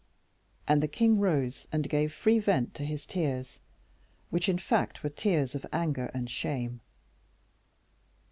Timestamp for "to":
2.73-2.83